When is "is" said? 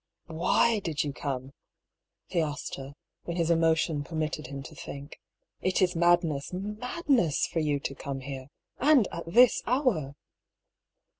5.79-5.95